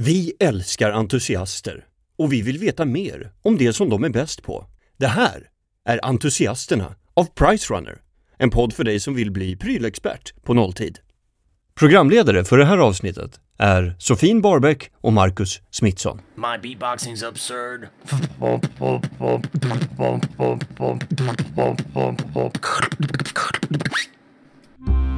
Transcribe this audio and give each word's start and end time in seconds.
Vi 0.00 0.32
älskar 0.40 0.92
entusiaster 0.92 1.84
och 2.18 2.32
vi 2.32 2.42
vill 2.42 2.58
veta 2.58 2.84
mer 2.84 3.32
om 3.42 3.58
det 3.58 3.72
som 3.72 3.88
de 3.88 4.04
är 4.04 4.08
bäst 4.08 4.42
på. 4.42 4.66
Det 4.96 5.06
här 5.06 5.48
är 5.84 6.04
Entusiasterna 6.04 6.94
av 7.14 7.24
Pricerunner, 7.24 7.98
en 8.36 8.50
podd 8.50 8.72
för 8.72 8.84
dig 8.84 9.00
som 9.00 9.14
vill 9.14 9.30
bli 9.30 9.56
prylexpert 9.56 10.44
på 10.44 10.54
nolltid. 10.54 10.98
Programledare 11.74 12.44
för 12.44 12.58
det 12.58 12.64
här 12.64 12.78
avsnittet 12.78 13.40
är 13.58 13.96
Sofin 13.98 14.40
Barbeck 14.40 14.90
och 15.00 15.12
Marcus 15.12 15.60
Smithson. 15.70 16.20
My 16.34 16.74
beatboxing's 16.74 17.28
absurd. 17.28 17.88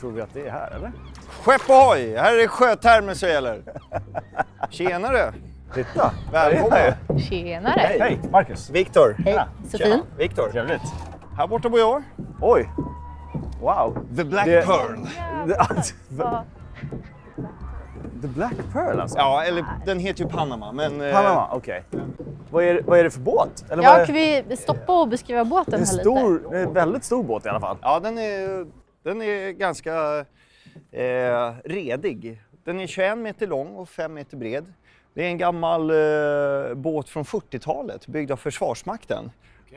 tror 0.00 0.10
vi 0.12 0.20
att 0.20 0.34
det 0.34 0.46
är 0.46 0.50
här 0.50 0.70
eller? 0.76 0.92
Skepp 1.42 1.70
ohoj! 1.70 2.16
Här 2.16 2.32
är 2.34 2.36
det 2.38 2.48
sjötermer 2.48 3.14
som 3.14 3.28
gäller. 3.28 3.62
Tjenare! 4.70 5.32
Titta! 5.74 6.10
Välkommen! 6.32 6.92
Tjenare! 7.28 7.80
Hej! 7.80 7.98
Hej, 8.00 8.20
Marcus! 8.30 8.70
Viktor. 8.70 9.16
Hej, 9.18 9.38
Sofie. 9.70 10.00
Viktor. 10.18 10.48
Trevligt. 10.50 10.82
Här 11.36 11.46
borta 11.46 11.68
bor 11.68 11.80
jag. 11.80 12.02
Oj! 12.40 12.68
Wow! 13.60 13.98
The 14.16 14.24
Black 14.24 14.46
Det- 14.46 14.66
Pearl. 14.66 14.96
Vad- 16.08 16.42
The 18.22 18.28
Black 18.28 18.54
Pearl 18.72 19.00
alltså? 19.00 19.18
Ja, 19.18 19.42
eller 19.44 19.64
den 19.86 19.98
heter 19.98 20.24
ju 20.24 20.30
Panama, 20.30 20.72
men... 20.72 21.00
eh, 21.00 21.12
Panama, 21.12 21.48
okej. 21.52 21.84
Vad, 22.50 22.64
är, 22.64 22.82
vad 22.86 22.98
är 22.98 23.04
det 23.04 23.10
för 23.10 23.20
båt? 23.20 23.64
Eller 23.70 23.76
vad 23.82 23.84
Ja, 23.92 23.98
är, 23.98 24.06
kan 24.06 24.14
vi 24.14 24.56
stoppa 24.58 25.00
och 25.00 25.08
beskriva 25.08 25.44
båten 25.44 25.74
en 25.74 25.80
här 25.80 25.92
lite? 25.92 26.02
stor, 26.02 26.42
det 26.50 26.58
är 26.58 26.62
en 26.62 26.72
väldigt 26.72 27.04
stor 27.04 27.22
båt 27.22 27.46
i 27.46 27.48
alla 27.48 27.60
fall. 27.60 27.76
Ja, 27.82 28.00
den 28.00 28.18
är, 28.18 28.66
den 29.06 29.22
är 29.22 29.50
ganska 29.50 30.24
eh, 30.92 31.54
redig. 31.64 32.42
Den 32.64 32.80
är 32.80 32.86
21 32.86 33.18
meter 33.18 33.46
lång 33.46 33.74
och 33.76 33.88
5 33.88 34.14
meter 34.14 34.36
bred. 34.36 34.72
Det 35.14 35.24
är 35.24 35.28
en 35.28 35.38
gammal 35.38 35.90
eh, 35.90 36.74
båt 36.74 37.08
från 37.08 37.24
40-talet 37.24 38.06
byggd 38.06 38.30
av 38.30 38.36
Försvarsmakten. 38.36 39.30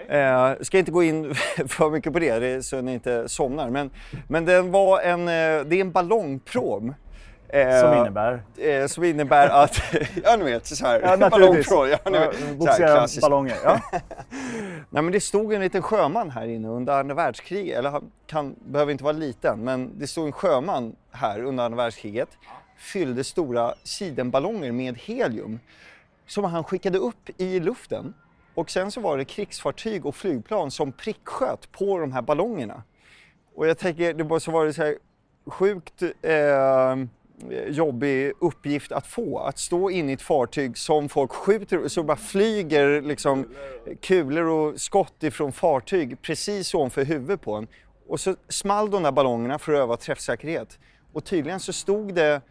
Eh, 0.07 0.53
ska 0.61 0.79
inte 0.79 0.91
gå 0.91 1.03
in 1.03 1.35
för 1.67 1.89
mycket 1.89 2.13
på 2.13 2.19
det, 2.19 2.65
så 2.65 2.81
ni 2.81 2.93
inte 2.93 3.29
somnar. 3.29 3.69
Men, 3.69 3.91
men 4.27 4.45
den 4.45 4.71
var 4.71 5.01
en, 5.01 5.21
eh, 5.21 5.65
det 5.65 5.75
är 5.75 5.81
en 5.81 5.91
ballongprom. 5.91 6.93
Eh, 7.49 7.81
Som 7.81 7.93
innebär? 7.93 8.41
Eh, 8.57 8.87
som 8.87 9.03
innebär 9.03 9.49
att, 9.49 9.81
ja 10.23 10.35
ni 10.35 10.43
vet 10.43 10.65
så 10.67 10.85
här, 10.85 11.01
Ja, 11.01 11.17
ballongprom. 11.29 11.89
Ja, 11.89 11.97
Ja, 12.05 12.31
Boxera 12.57 13.07
ballonger. 13.21 13.57
Ja. 13.63 13.81
Nej 14.89 15.03
men 15.03 15.11
det 15.11 15.21
stod 15.21 15.53
en 15.53 15.61
liten 15.61 15.81
sjöman 15.81 16.29
här 16.29 16.47
inne 16.47 16.67
under 16.67 16.99
andra 16.99 17.15
världskriget, 17.15 17.77
eller 17.77 17.89
han 17.89 18.11
kan, 18.25 18.55
behöver 18.65 18.91
inte 18.91 19.03
vara 19.03 19.13
liten, 19.13 19.59
men 19.59 19.99
det 19.99 20.07
stod 20.07 20.25
en 20.25 20.31
sjöman 20.31 20.95
här 21.11 21.43
under 21.43 21.63
andra 21.63 21.77
världskriget, 21.77 22.29
fyllde 22.77 23.23
stora 23.23 23.73
sidenballonger 23.83 24.71
med 24.71 24.97
helium 24.97 25.59
som 26.27 26.43
han 26.43 26.63
skickade 26.63 26.97
upp 26.97 27.29
i 27.37 27.59
luften 27.59 28.13
och 28.53 28.69
sen 28.69 28.91
så 28.91 29.01
var 29.01 29.17
det 29.17 29.25
krigsfartyg 29.25 30.05
och 30.05 30.15
flygplan 30.15 30.71
som 30.71 30.91
pricksköt 30.91 31.71
på 31.71 31.97
de 31.97 32.11
här 32.11 32.21
ballongerna. 32.21 32.83
Och 33.55 33.67
jag 33.67 33.77
tänker, 33.77 34.13
det 34.13 34.23
var 34.23 34.39
så 34.39 34.51
var 34.51 34.65
det 34.65 34.73
så 34.73 34.83
här 34.83 34.95
sjukt 35.45 36.01
eh, 36.01 36.95
jobbig 37.67 38.33
uppgift 38.39 38.91
att 38.91 39.07
få. 39.07 39.39
Att 39.39 39.59
stå 39.59 39.89
inne 39.89 40.11
i 40.11 40.13
ett 40.13 40.21
fartyg 40.21 40.77
som 40.77 41.09
folk 41.09 41.31
skjuter, 41.31 41.87
så 41.87 42.03
bara 42.03 42.17
flyger 42.17 43.01
liksom 43.01 43.47
kulor 44.01 44.45
och 44.45 44.81
skott 44.81 45.23
ifrån 45.23 45.51
fartyg 45.51 46.21
precis 46.21 46.73
ovanför 46.73 47.05
huvudet 47.05 47.41
på 47.41 47.53
en. 47.53 47.67
Och 48.07 48.19
så 48.19 48.35
small 48.47 48.91
de 48.91 49.03
där 49.03 49.11
ballongerna 49.11 49.59
för 49.59 49.73
att 49.73 49.79
öva 49.79 49.97
träffsäkerhet. 49.97 50.79
Och 51.13 51.25
tydligen 51.25 51.59
så 51.59 51.73
stod 51.73 52.13
det 52.13 52.41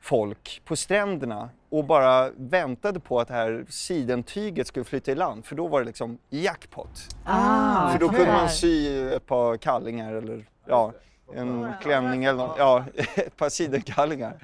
folk 0.00 0.62
på 0.64 0.76
stränderna 0.76 1.50
och 1.70 1.84
bara 1.84 2.30
väntade 2.36 3.00
på 3.00 3.20
att 3.20 3.28
det 3.28 3.34
här 3.34 3.64
sidentyget 3.68 4.66
skulle 4.66 4.84
flytta 4.84 5.12
i 5.12 5.14
land 5.14 5.44
för 5.44 5.56
då 5.56 5.68
var 5.68 5.80
det 5.80 5.86
liksom 5.86 6.18
jackpot. 6.30 6.90
Ah, 7.24 7.92
För 7.92 7.98
då 7.98 8.08
kunde 8.08 8.32
man 8.32 8.48
sy 8.48 9.02
ett 9.08 9.26
par 9.26 9.56
kallingar 9.56 10.14
eller 10.14 10.44
ja, 10.66 10.92
en 11.36 11.72
klänning 11.82 12.24
eller 12.24 12.38
något. 12.46 12.56
Ja, 12.58 12.84
ett 13.14 13.36
par 13.36 13.48
sidenkallingar. 13.48 14.34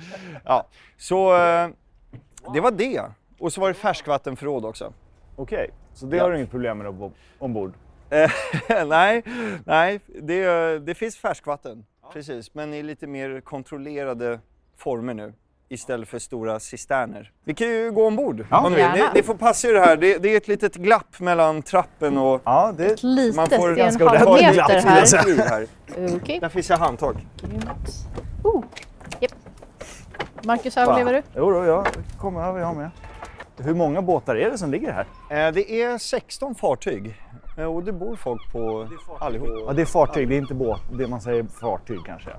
Ja, 0.44 0.66
så 0.96 1.36
eh, 1.36 1.68
det 2.54 2.60
var 2.60 2.70
det. 2.70 3.02
Och 3.38 3.52
så 3.52 3.60
var 3.60 3.68
det 3.68 3.74
färskvattenförråd 3.74 4.64
också. 4.64 4.92
Okej, 5.36 5.70
så 5.94 6.06
det 6.06 6.16
Ja. 6.16 6.22
har 6.22 6.30
du 6.30 6.36
inget 6.36 6.50
problem 6.50 6.78
med 6.78 6.86
att 6.86 6.94
bo- 6.94 7.12
ombord? 7.38 7.72
Eh, 8.10 8.30
nej, 8.86 9.22
nej 9.64 10.00
det, 10.22 10.78
det 10.78 10.94
finns 10.94 11.16
färskvatten. 11.16 11.84
Precis, 12.12 12.54
men 12.54 12.74
i 12.74 12.82
lite 12.82 13.06
mer 13.06 13.40
kontrollerade 13.40 14.40
former 14.76 15.14
nu. 15.14 15.32
Istället 15.70 16.08
för 16.08 16.18
stora 16.18 16.60
cisterner. 16.60 17.32
Vi 17.44 17.54
kan 17.54 17.66
ju 17.68 17.90
gå 17.92 18.06
ombord 18.06 18.46
Ja. 18.50 18.66
om 18.66 18.72
ni 18.72 18.76
vill. 18.82 18.86
Det, 18.92 19.10
det 19.14 19.22
får 19.22 19.34
passa 19.34 19.68
er 19.68 19.72
det 19.72 19.80
här. 19.80 19.96
Det, 19.96 20.18
det 20.18 20.32
är 20.32 20.36
ett 20.36 20.48
litet 20.48 20.74
glapp 20.74 21.20
mellan 21.20 21.62
trappen 21.62 22.18
och... 22.18 22.40
Ja, 22.44 22.72
det... 22.76 22.86
Ett 22.86 23.02
litet, 23.02 23.36
Man 23.36 23.46
får 23.50 23.68
det 23.68 23.74
är 23.74 23.76
ganska 23.76 24.04
en 24.04 24.16
halv 24.16 24.30
meter 24.32 24.52
glapp, 24.52 24.70
här. 24.70 25.28
jag 25.28 25.44
här. 25.44 25.66
Okej, 26.16 26.38
Där 26.40 26.48
finns 26.48 26.68
det 26.68 26.76
handtag. 26.76 27.26
grymt. 27.40 27.64
Oh. 28.44 28.64
Japp. 29.20 29.32
Marcus, 30.42 30.76
överlever 30.76 31.12
du? 31.12 31.22
Jo, 31.36 31.50
då, 31.50 31.64
jag 31.64 31.86
kommer 32.18 32.42
över 32.48 32.60
jag 32.60 32.76
med. 32.76 32.90
Hur 33.56 33.74
många 33.74 34.02
båtar 34.02 34.36
är 34.36 34.50
det 34.50 34.58
som 34.58 34.70
ligger 34.70 34.92
här? 34.92 35.06
Eh, 35.48 35.52
Det 35.54 35.82
är 35.82 35.98
16 35.98 36.54
fartyg 36.54 37.20
eh, 37.58 37.64
och 37.64 37.82
det 37.84 37.92
bor 37.92 38.16
folk 38.16 38.52
på 38.52 38.88
allihop. 39.20 39.48
Ja, 39.66 39.72
det 39.72 39.82
är 39.82 39.86
fartyg, 39.86 40.28
det 40.28 40.34
är 40.34 40.38
inte 40.38 40.54
båt. 40.54 40.80
Det 40.92 41.06
man 41.08 41.20
säger 41.20 41.44
fartyg 41.60 41.98
kanske. 42.06 42.30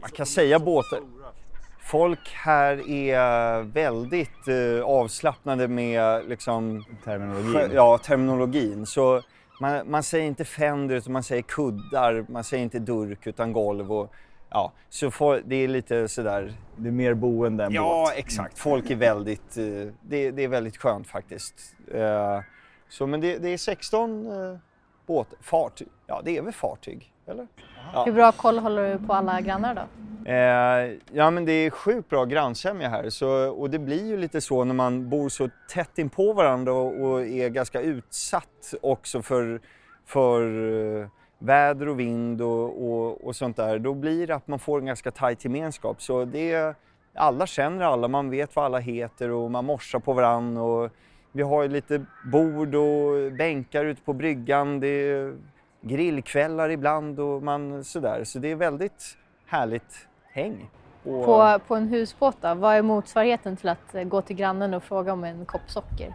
Man 0.00 0.10
kan 0.10 0.26
säga 0.26 0.58
båtar. 0.58 0.98
Folk 1.90 2.30
här 2.34 2.90
är 2.90 3.62
väldigt 3.62 4.48
eh, 4.48 4.84
avslappnade 4.84 5.68
med 5.68 6.28
liksom, 6.28 6.84
Terminologin. 7.04 7.70
ja, 7.74 7.98
terminologin. 7.98 8.86
Så 8.86 9.22
man, 9.60 9.90
man 9.90 10.02
säger 10.02 10.26
inte 10.26 10.44
fender 10.44 10.94
utan 10.96 11.12
man 11.12 11.22
säger 11.22 11.42
kuddar, 11.42 12.26
man 12.28 12.44
säger 12.44 12.62
inte 12.64 12.78
durk 12.78 13.26
utan 13.26 13.52
golv. 13.52 13.92
Och, 13.92 14.12
ja, 14.50 14.72
så 14.88 15.10
får, 15.10 15.42
det 15.44 15.56
är 15.56 15.68
lite 15.68 16.08
sådär 16.08 16.52
Det 16.76 16.88
är 16.88 16.92
mer 16.92 17.14
boende 17.14 17.64
än 17.64 17.72
Ja, 17.72 18.04
båt. 18.08 18.18
exakt. 18.18 18.58
Folk 18.58 18.90
är 18.90 18.96
väldigt, 18.96 19.56
eh, 19.56 19.64
det, 20.02 20.30
det 20.30 20.44
är 20.44 20.48
väldigt 20.48 20.76
skönt 20.76 21.06
faktiskt. 21.06 21.54
Eh, 21.94 22.40
Så, 22.88 23.06
men 23.06 23.20
det, 23.20 23.38
det 23.38 23.48
är 23.48 23.58
16 23.58 24.26
eh, 24.26 24.58
båt, 25.06 25.28
fartyg. 25.40 25.88
Ja, 26.06 26.22
det 26.24 26.36
är 26.36 26.42
väl 26.42 26.52
fartyg, 26.52 27.12
eller? 27.26 27.46
Hur 28.04 28.12
bra 28.12 28.32
koll 28.32 28.58
håller 28.58 28.92
du 28.98 29.06
på 29.06 29.12
alla 29.14 29.40
grannar 29.40 29.74
då? 29.74 29.82
Eh, 30.28 30.92
ja, 31.12 31.30
men 31.30 31.44
det 31.44 31.52
är 31.52 31.70
sjukt 31.70 32.08
bra 32.08 32.24
grannsämja 32.24 32.88
här. 32.88 33.10
Så, 33.10 33.50
och 33.50 33.70
det 33.70 33.78
blir 33.78 34.06
ju 34.06 34.16
lite 34.16 34.40
så 34.40 34.64
när 34.64 34.74
man 34.74 35.08
bor 35.08 35.28
så 35.28 35.48
tätt 35.68 35.98
in 35.98 36.10
på 36.10 36.32
varandra 36.32 36.72
och, 36.72 37.00
och 37.00 37.26
är 37.26 37.48
ganska 37.48 37.80
utsatt 37.80 38.74
också 38.82 39.22
för, 39.22 39.60
för 40.06 40.42
eh, 41.00 41.08
väder 41.38 41.88
och 41.88 42.00
vind 42.00 42.42
och, 42.42 42.90
och, 42.90 43.26
och 43.26 43.36
sånt 43.36 43.56
där. 43.56 43.78
Då 43.78 43.94
blir 43.94 44.26
det 44.26 44.34
att 44.34 44.48
man 44.48 44.58
får 44.58 44.78
en 44.78 44.86
ganska 44.86 45.10
tajt 45.10 45.44
gemenskap. 45.44 46.02
Så 46.02 46.24
det, 46.24 46.74
alla 47.14 47.46
känner 47.46 47.84
alla, 47.84 48.08
man 48.08 48.30
vet 48.30 48.56
vad 48.56 48.64
alla 48.64 48.78
heter 48.78 49.30
och 49.30 49.50
man 49.50 49.64
morsar 49.64 49.98
på 49.98 50.12
varandra. 50.12 50.62
Och 50.62 50.90
vi 51.32 51.42
har 51.42 51.62
ju 51.62 51.68
lite 51.68 52.04
bord 52.32 52.74
och 52.74 53.32
bänkar 53.32 53.84
ute 53.84 54.02
på 54.02 54.12
bryggan. 54.12 54.80
Det 54.80 54.88
är 54.88 55.36
grillkvällar 55.80 56.70
ibland 56.70 57.20
och 57.20 57.42
man 57.42 57.84
sådär. 57.84 58.24
Så 58.24 58.38
det 58.38 58.50
är 58.50 58.56
väldigt 58.56 59.16
härligt 59.46 60.08
häng. 60.42 60.70
Och, 61.04 61.24
På, 61.24 61.58
på 61.68 61.74
en 61.74 61.88
husbåt 61.88 62.36
då, 62.40 62.54
vad 62.54 62.74
är 62.76 62.82
motsvarigheten 62.82 63.56
till 63.56 63.68
att 63.68 63.94
eh, 63.94 64.02
gå 64.04 64.22
till 64.22 64.36
grannen 64.36 64.74
och 64.74 64.82
fråga 64.82 65.12
om 65.12 65.24
en 65.24 65.44
kopp 65.46 65.60
socker? 65.70 66.14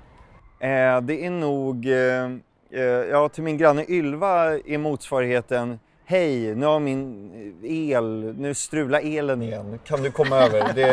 eh, 0.59 1.01
det 1.01 1.25
är 1.25 1.29
nog, 1.29 1.85
eh, 1.85 2.31
eh, 2.71 2.81
ja 3.11 3.29
till 3.29 3.43
min 3.43 3.57
granne 3.57 3.85
Ylva 3.87 4.57
är 4.57 4.77
motsvarigheten 4.77 5.79
Hej, 6.05 6.55
nu 6.55 6.65
har 6.65 6.79
min 6.79 7.31
el, 7.63 8.35
nu 8.37 8.53
strular 8.53 8.99
elen 9.03 9.41
igen. 9.41 9.79
Kan 9.85 10.03
du 10.03 10.11
komma 10.11 10.35
över? 10.37 10.59
Det, 10.75 10.83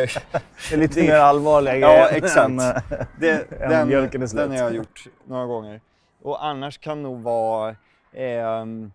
Det 0.71 0.75
är 0.75 0.77
lite 0.77 1.01
Det- 1.01 1.07
mer 1.07 1.15
allvarliga 1.17 1.77
Ja, 1.79 1.89
grejer 1.89 2.17
exakt. 2.25 2.39
än, 2.51 2.59
eh, 2.59 2.75
det, 3.21 3.53
Än 3.61 3.71
den, 3.71 3.89
mjölken 3.89 4.23
är 4.23 4.27
slut. 4.27 4.41
den 4.43 4.51
har 4.51 4.57
jag 4.59 4.75
gjort 4.75 5.05
några 5.25 5.47
gånger. 5.47 5.81
Och 6.23 6.45
annars 6.45 6.79
kan 6.79 7.03
nog 7.03 7.23
vara 7.23 7.77
ehm, 8.15 8.93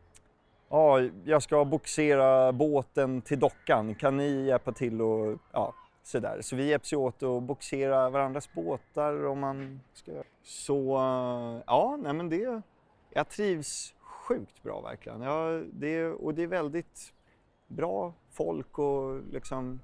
Ja, 0.76 1.02
jag 1.24 1.44
ska 1.44 1.66
boxera 1.66 2.52
båten 2.52 3.22
till 3.22 3.40
dockan. 3.40 3.96
Kan 3.96 4.18
ni 4.18 4.46
hjälpa 4.46 4.72
till 4.72 5.02
och 5.02 5.40
ja, 5.52 5.74
sådär. 6.04 6.38
Så 6.42 6.56
vi 6.56 6.70
hjälps 6.70 6.94
ju 6.94 6.98
åt 6.98 7.24
att 7.24 7.44
boxera 7.44 8.10
varandras 8.10 8.54
båtar 8.54 9.26
om 9.26 9.40
man 9.40 9.80
ska... 9.94 10.12
Så 10.44 10.92
ja, 11.68 11.98
nej 12.04 12.14
men 12.14 12.30
det... 12.30 12.62
Jag 13.14 13.30
trivs 13.30 13.94
sjukt 14.02 14.64
bra 14.64 14.82
verkligen. 14.82 15.22
Ja, 15.22 15.62
det, 15.74 16.08
och 16.08 16.34
det 16.34 16.44
är 16.44 16.48
väldigt 16.48 17.14
bra 17.68 18.14
folk 18.32 18.80
och 18.80 19.20
liksom... 19.32 19.80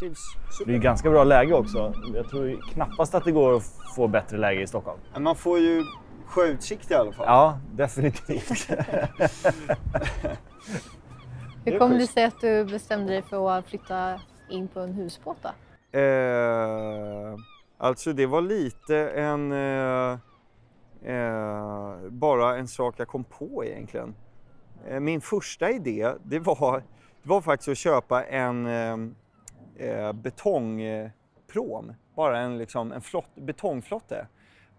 Trivs 0.00 0.18
Det 0.34 0.48
är 0.48 0.52
super. 0.52 0.78
ganska 0.78 1.10
bra 1.10 1.24
läge 1.24 1.54
också. 1.54 1.94
Jag 2.14 2.28
tror 2.28 2.60
knappast 2.72 3.14
att 3.14 3.24
det 3.24 3.32
går 3.32 3.56
att 3.56 3.64
få 3.96 4.08
bättre 4.08 4.38
läge 4.38 4.62
i 4.62 4.66
Stockholm. 4.66 5.00
Man 5.18 5.36
får 5.36 5.58
ju 5.58 5.84
sjöutsikt 6.32 6.90
i 6.90 6.94
alla 6.94 7.12
fall. 7.12 7.26
Ja, 7.26 7.58
definitivt. 7.72 8.68
Hur 11.64 11.78
kom 11.78 11.90
det 11.90 12.06
sig 12.06 12.24
att 12.24 12.40
du 12.40 12.64
bestämde 12.64 13.12
dig 13.12 13.22
för 13.22 13.50
att 13.50 13.66
flytta 13.66 14.20
in 14.48 14.68
på 14.68 14.80
en 14.80 14.92
husbåt 14.92 15.36
då? 15.42 15.48
Eh, 15.98 17.36
alltså 17.78 18.12
det 18.12 18.26
var 18.26 18.40
lite 18.40 19.10
en... 19.10 19.52
Eh, 19.52 20.18
eh, 21.04 21.96
bara 22.08 22.56
en 22.56 22.68
sak 22.68 22.94
jag 22.98 23.08
kom 23.08 23.24
på 23.24 23.64
egentligen. 23.64 24.14
Eh, 24.88 25.00
min 25.00 25.20
första 25.20 25.70
idé 25.70 26.12
det 26.22 26.38
var, 26.38 26.78
det 27.22 27.28
var 27.28 27.40
faktiskt 27.40 27.68
att 27.68 27.78
köpa 27.78 28.24
en 28.24 28.66
eh, 28.66 28.96
eh, 29.88 30.12
betongprom. 30.12 31.92
Bara 32.16 32.38
en, 32.38 32.58
liksom, 32.58 32.92
en 32.92 33.00
flott, 33.00 33.34
betongflotte. 33.34 34.26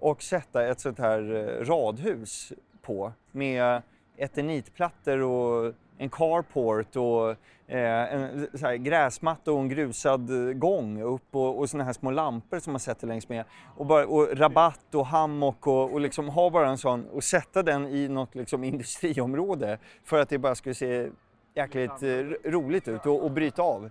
Och 0.03 0.23
sätta 0.23 0.67
ett 0.67 0.79
sånt 0.79 0.99
här 0.99 1.35
eh, 1.35 1.65
radhus 1.65 2.53
på 2.81 3.13
med 3.31 3.81
eternitplattor 4.17 5.21
och 5.21 5.73
en 5.97 6.09
carport 6.09 6.95
och 6.95 7.29
eh, 7.67 8.13
en 8.13 8.47
så 8.53 8.65
här, 8.65 8.75
gräsmatta 8.75 9.51
och 9.51 9.59
en 9.59 9.69
grusad 9.69 10.47
eh, 10.49 10.53
gång 10.53 11.01
upp 11.01 11.35
och, 11.35 11.59
och 11.59 11.69
såna 11.69 11.83
här 11.83 11.93
små 11.93 12.11
lampor 12.11 12.59
som 12.59 12.73
man 12.73 12.79
sätter 12.79 13.07
längs 13.07 13.29
med. 13.29 13.45
Och, 13.77 13.85
bara, 13.85 14.05
och 14.05 14.37
rabatt 14.37 14.95
och 14.95 15.05
hammock 15.05 15.67
och, 15.67 15.93
och 15.93 16.01
liksom 16.01 16.29
ha 16.29 16.49
bara 16.49 16.69
en 16.69 16.77
sån 16.77 17.05
och 17.09 17.23
sätta 17.23 17.63
den 17.63 17.87
i 17.87 18.07
något 18.07 18.35
liksom 18.35 18.63
industriområde 18.63 19.77
för 20.03 20.19
att 20.19 20.29
det 20.29 20.37
bara 20.37 20.55
skulle 20.55 20.75
se 20.75 21.09
jäkligt 21.55 22.03
eh, 22.03 22.49
roligt 22.51 22.87
ut 22.87 23.05
och, 23.05 23.23
och 23.23 23.31
bryta 23.31 23.61
av. 23.61 23.89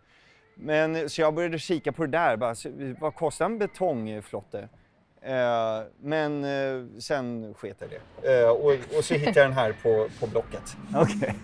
Men 0.54 1.10
så 1.10 1.20
jag 1.20 1.34
började 1.34 1.58
kika 1.58 1.92
på 1.92 2.06
det 2.06 2.18
där, 2.18 2.36
bara, 2.36 2.54
så, 2.54 2.70
vad 3.00 3.14
kostar 3.14 3.44
en 3.44 3.58
betongflotte? 3.58 4.68
Eh, 5.24 5.82
men 6.00 6.44
eh, 6.44 7.00
sen 7.00 7.54
sket 7.54 7.76
jag 7.78 7.90
det. 8.22 8.42
Eh, 8.42 8.50
och, 8.50 8.98
och 8.98 9.04
så 9.04 9.14
hittade 9.14 9.40
jag 9.40 9.48
den 9.48 9.56
här 9.56 9.74
på, 9.82 10.08
på 10.20 10.26
Blocket. 10.26 10.76
Okej. 10.94 11.34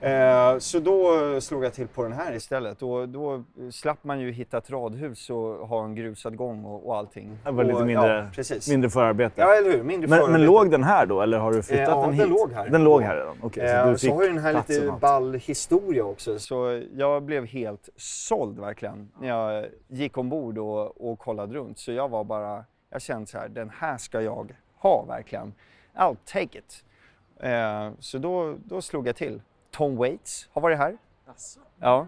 Eh, 0.00 0.58
så 0.58 0.78
då 0.78 1.40
slog 1.40 1.64
jag 1.64 1.72
till 1.72 1.88
på 1.88 2.02
den 2.02 2.12
här 2.12 2.34
istället 2.34 2.82
och 2.82 3.08
då 3.08 3.44
slapp 3.70 4.04
man 4.04 4.20
ju 4.20 4.32
hitta 4.32 4.58
ett 4.58 4.70
radhus 4.70 5.30
och 5.30 5.68
ha 5.68 5.84
en 5.84 5.94
grusad 5.94 6.36
gång 6.36 6.64
och, 6.64 6.86
och 6.86 6.96
allting. 6.96 7.38
Det 7.44 7.50
var 7.50 7.64
lite 7.64 7.76
och, 7.76 7.86
mindre, 7.86 8.30
ja, 8.36 8.54
mindre 8.68 8.90
förarbete. 8.90 9.34
Ja, 9.40 9.54
eller 9.54 9.70
hur? 9.70 9.82
Mindre 9.82 10.08
men, 10.08 10.32
men 10.32 10.44
låg 10.44 10.70
den 10.70 10.84
här 10.84 11.06
då 11.06 11.20
eller 11.20 11.38
har 11.38 11.52
du 11.52 11.62
flyttat 11.62 11.88
Eh, 11.88 11.94
ja, 11.94 12.00
den 12.00 12.10
den 12.10 12.20
hit? 12.20 12.28
låg 12.28 12.52
här. 12.52 12.68
Den 12.68 12.84
låg 12.84 13.02
här 13.02 13.16
redan? 13.16 13.36
Eh, 13.42 13.84
så 13.84 13.90
du 13.90 13.98
så 13.98 14.14
har 14.14 14.22
ju 14.22 14.28
den 14.28 14.38
här 14.38 14.52
lite 14.52 14.92
ball 15.00 15.34
historia 15.34 16.04
också 16.04 16.38
så 16.38 16.82
jag 16.92 17.22
blev 17.22 17.46
helt 17.46 17.88
såld 17.96 18.58
verkligen 18.58 19.10
när 19.20 19.28
jag 19.28 19.66
gick 19.88 20.18
ombord 20.18 20.58
och, 20.58 21.10
och 21.10 21.18
kollade 21.18 21.54
runt. 21.54 21.78
Så 21.78 21.92
jag 21.92 22.08
var 22.08 22.24
bara, 22.24 22.64
jag 22.94 23.02
kände 23.02 23.26
så 23.26 23.38
här, 23.38 23.48
den 23.48 23.70
här 23.70 23.98
ska 23.98 24.22
jag 24.22 24.54
ha 24.76 25.02
verkligen. 25.02 25.54
I'll 25.94 26.16
take 26.24 26.58
it. 26.58 26.84
Eh, 27.40 27.90
så 27.98 28.18
då, 28.18 28.56
då 28.64 28.82
slog 28.82 29.08
jag 29.08 29.16
till. 29.16 29.42
Tom 29.70 29.96
Waits 29.96 30.48
har 30.52 30.62
varit 30.62 30.78
här. 30.78 30.96
Ja. 31.80 32.06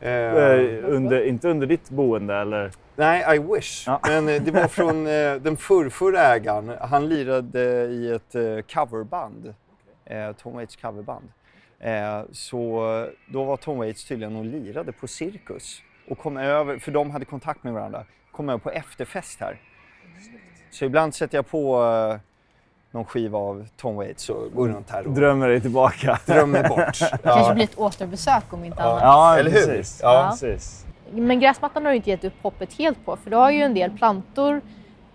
Eh, 0.00 0.08
Eh, 0.08 0.84
under, 0.84 1.24
inte 1.24 1.48
under 1.48 1.66
ditt 1.66 1.90
boende 1.90 2.34
eller? 2.34 2.70
Nej, 2.96 3.36
I 3.36 3.38
wish. 3.38 3.86
Ja. 3.86 4.00
Men 4.02 4.28
eh, 4.28 4.42
det 4.42 4.50
var 4.50 4.68
från 4.68 5.06
eh, 5.06 5.34
den 5.34 5.56
förrförra 5.56 6.20
ägaren. 6.20 6.72
Han 6.80 7.08
lirade 7.08 7.84
i 7.84 8.12
ett 8.12 8.34
eh, 8.34 8.58
coverband. 8.60 9.54
Eh, 10.04 10.32
Tom 10.32 10.54
Waits 10.54 10.76
coverband. 10.76 11.28
Eh, 11.78 12.22
så 12.32 13.06
då 13.26 13.44
var 13.44 13.56
Tom 13.56 13.78
Waits 13.78 14.04
tydligen 14.04 14.36
och 14.36 14.44
lirade 14.44 14.92
på 14.92 15.06
Cirkus. 15.06 15.82
Och 16.08 16.18
kom 16.18 16.36
över, 16.36 16.78
för 16.78 16.92
de 16.92 17.10
hade 17.10 17.24
kontakt 17.24 17.64
med 17.64 17.72
varandra, 17.72 18.04
kom 18.30 18.48
över 18.48 18.58
på 18.58 18.70
efterfest 18.70 19.40
här. 19.40 19.60
Så 20.70 20.84
ibland 20.84 21.14
sätter 21.14 21.38
jag 21.38 21.46
på 21.48 21.84
eh, 21.84 22.16
någon 22.90 23.04
skiva 23.04 23.38
av 23.38 23.66
Tom 23.76 23.96
Waits 23.96 24.28
och 24.28 24.52
går 24.54 24.68
runt 24.68 24.90
här 24.90 25.06
och 25.06 25.12
Drömmer 25.12 25.48
dig 25.48 25.60
tillbaka? 25.60 26.18
drömmer 26.26 26.68
bort. 26.68 26.98
kanske 27.22 27.54
blir 27.54 27.64
ett 27.64 27.78
återbesök 27.78 28.52
om 28.52 28.64
inte 28.64 28.82
annat. 28.82 29.02
Ja, 29.02 29.38
Eller 29.38 29.50
hur? 29.50 29.66
precis. 29.66 30.00
Ja. 30.02 30.28
precis. 30.30 30.86
Men 31.14 31.40
gräsmattan 31.40 31.84
har 31.84 31.90
du 31.90 31.96
inte 31.96 32.10
gett 32.10 32.24
upp 32.24 32.42
hoppet 32.42 32.72
helt 32.72 33.04
på 33.04 33.16
för 33.16 33.30
du 33.30 33.36
har 33.36 33.50
ju 33.50 33.62
en 33.62 33.74
del 33.74 33.90
plantor 33.90 34.60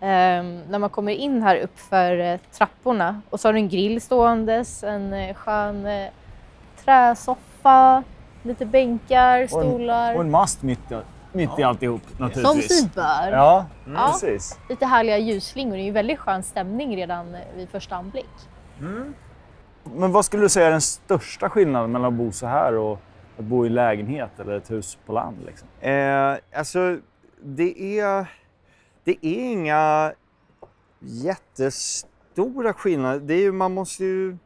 ehm, 0.01 0.61
när 0.69 0.79
man 0.79 0.89
kommer 0.89 1.11
in 1.11 1.41
här 1.41 1.57
upp 1.57 1.79
för 1.79 2.19
eh, 2.19 2.39
trapporna. 2.57 3.21
Och 3.29 3.39
så 3.39 3.47
har 3.47 3.53
du 3.53 3.59
en 3.59 3.69
grill 3.69 4.01
ståendes, 4.01 4.83
en 4.83 5.13
eh, 5.13 5.33
skön 5.35 5.85
eh, 5.85 6.07
träsoffa, 6.85 8.03
lite 8.44 8.65
bänkar, 8.65 9.35
Och 9.53 9.61
en, 9.63 9.69
stolar. 9.71 10.15
och 10.15 10.21
en 10.21 10.31
mast 10.31 10.63
mitt, 10.63 10.79
i- 11.39 11.48
mitt 11.48 11.60
i 11.60 11.63
alltihop 11.63 12.01
Som 12.18 12.25
naturligtvis. 12.25 12.80
sig 12.81 12.89
bör. 12.95 13.31
Ja, 13.31 13.66
Ja. 13.94 14.10
precis. 14.12 14.60
Lite 14.69 14.86
härliga 14.86 15.18
ljusslingor. 15.18 15.75
Det 15.75 15.81
är 15.81 15.86
ju 15.86 15.92
väldigt 15.92 16.19
skön 16.19 16.44
stämning 16.44 16.95
redan 16.95 17.38
vid 17.56 17.69
första 17.69 17.95
anblick. 17.95 18.30
Men 19.84 20.12
vad 20.12 20.25
skulle 20.25 20.44
du 20.44 20.50
säga 20.50 20.68
är 20.68 20.72
den 20.72 20.81
största 20.81 21.50
skillnaden 21.50 21.92
mellan 21.92 22.07
att 22.13 22.18
bo 22.18 22.31
så 22.31 22.48
här 22.48 22.74
och 22.78 23.00
att 23.38 23.45
bo 23.45 23.66
i 23.66 23.69
lägenhet 23.69 24.39
eller 24.39 24.57
ett 24.57 24.72
hus 24.72 24.98
på 25.06 25.13
land? 25.13 25.38
Liksom? 25.45 25.68
Eh, 25.80 26.36
alltså, 26.60 26.98
det 27.44 28.00
är, 28.00 28.25
det 29.04 29.12
är 29.12 29.51
inga 29.51 30.13
jättestora 31.00 32.74
skillnader. 32.74 33.19
Det 33.19 33.33
är 33.33 33.42
ju, 33.42 33.51
man 33.51 33.74
måste 33.74 34.04
ju 34.06 34.38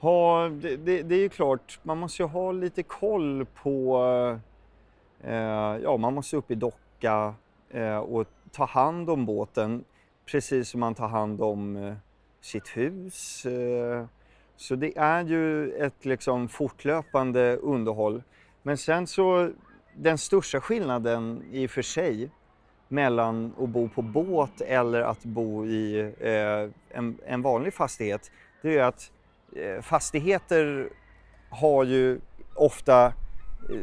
ha, 0.00 0.48
det, 0.48 0.76
det, 0.76 1.02
det 1.02 1.14
är 1.14 1.18
ju 1.20 1.28
klart, 1.28 1.78
man 1.82 1.98
måste 1.98 2.22
ju 2.22 2.28
ha 2.28 2.52
lite 2.52 2.82
koll 2.82 3.46
på, 3.62 4.38
Eh, 5.24 5.76
ja 5.82 5.96
man 5.96 6.14
måste 6.14 6.36
upp 6.36 6.50
i 6.50 6.54
docka 6.54 7.34
eh, 7.70 7.96
och 7.96 8.26
ta 8.52 8.64
hand 8.64 9.10
om 9.10 9.26
båten 9.26 9.84
precis 10.26 10.68
som 10.68 10.80
man 10.80 10.94
tar 10.94 11.08
hand 11.08 11.40
om 11.40 11.76
eh, 11.76 11.94
sitt 12.40 12.68
hus. 12.68 13.46
Eh, 13.46 14.06
så 14.56 14.74
det 14.74 14.98
är 14.98 15.24
ju 15.24 15.72
ett 15.72 16.04
liksom 16.04 16.48
fortlöpande 16.48 17.56
underhåll. 17.56 18.22
Men 18.62 18.78
sen 18.78 19.06
så, 19.06 19.50
den 19.96 20.18
största 20.18 20.60
skillnaden 20.60 21.42
i 21.52 21.66
och 21.66 21.70
för 21.70 21.82
sig 21.82 22.30
mellan 22.88 23.52
att 23.60 23.68
bo 23.68 23.88
på 23.88 24.02
båt 24.02 24.60
eller 24.60 25.00
att 25.00 25.24
bo 25.24 25.66
i 25.66 26.12
eh, 26.20 26.98
en, 26.98 27.18
en 27.26 27.42
vanlig 27.42 27.74
fastighet, 27.74 28.30
det 28.62 28.68
är 28.68 28.72
ju 28.72 28.80
att 28.80 29.12
eh, 29.56 29.82
fastigheter 29.82 30.88
har 31.50 31.84
ju 31.84 32.20
ofta 32.54 33.12
Eh, 33.70 33.76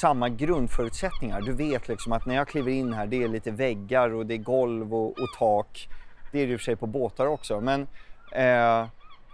samma 0.00 0.28
grundförutsättningar. 0.28 1.40
Du 1.40 1.52
vet 1.52 1.88
liksom 1.88 2.12
att 2.12 2.26
när 2.26 2.34
jag 2.34 2.48
kliver 2.48 2.72
in 2.72 2.92
här, 2.92 3.06
det 3.06 3.22
är 3.22 3.28
lite 3.28 3.50
väggar 3.50 4.10
och 4.10 4.26
det 4.26 4.34
är 4.34 4.38
golv 4.38 4.94
och, 4.94 5.08
och 5.08 5.28
tak. 5.38 5.88
Det 6.32 6.38
är 6.38 6.46
det 6.46 6.52
i 6.52 6.56
och 6.56 6.60
för 6.60 6.64
sig 6.64 6.76
på 6.76 6.86
båtar 6.86 7.26
också, 7.26 7.60
men 7.60 7.86
eh, 8.32 8.86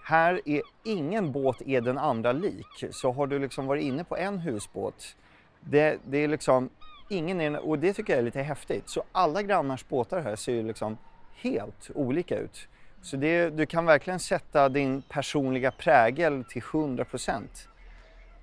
här 0.04 0.40
är 0.44 0.62
ingen 0.84 1.32
båt 1.32 1.62
är 1.66 1.80
den 1.80 1.98
andra 1.98 2.32
lik. 2.32 2.84
Så 2.90 3.12
har 3.12 3.26
du 3.26 3.38
liksom 3.38 3.66
varit 3.66 3.84
inne 3.84 4.04
på 4.04 4.16
en 4.16 4.38
husbåt, 4.38 5.16
det, 5.60 5.98
det 6.04 6.18
är 6.18 6.28
liksom 6.28 6.70
ingen 7.08 7.40
är, 7.40 7.66
och 7.68 7.78
det 7.78 7.92
tycker 7.92 8.12
jag 8.12 8.20
är 8.20 8.24
lite 8.24 8.42
häftigt. 8.42 8.88
Så 8.88 9.02
alla 9.12 9.42
grannars 9.42 9.88
båtar 9.88 10.20
här 10.20 10.36
ser 10.36 10.52
ju 10.52 10.62
liksom 10.62 10.98
helt 11.34 11.90
olika 11.94 12.38
ut. 12.38 12.68
Så 13.02 13.16
det, 13.16 13.50
du 13.50 13.66
kan 13.66 13.86
verkligen 13.86 14.18
sätta 14.18 14.68
din 14.68 15.02
personliga 15.02 15.70
prägel 15.70 16.44
till 16.44 16.62
100% 16.62 17.42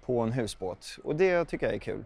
på 0.06 0.20
en 0.20 0.32
husbåt. 0.32 0.98
Och 1.04 1.16
det 1.16 1.46
tycker 1.46 1.66
jag 1.66 1.76
är 1.76 1.80
kul. 1.80 2.06